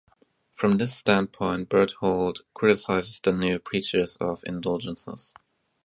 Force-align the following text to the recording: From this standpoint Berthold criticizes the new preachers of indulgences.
From 0.55 0.77
this 0.79 0.95
standpoint 0.97 1.69
Berthold 1.69 2.39
criticizes 2.55 3.19
the 3.19 3.31
new 3.33 3.59
preachers 3.59 4.15
of 4.19 4.43
indulgences. 4.47 5.31